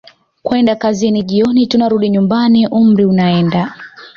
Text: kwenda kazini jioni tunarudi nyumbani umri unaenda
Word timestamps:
kwenda 0.43 0.75
kazini 0.75 1.23
jioni 1.23 1.67
tunarudi 1.67 2.09
nyumbani 2.09 2.67
umri 2.67 3.05
unaenda 3.05 3.75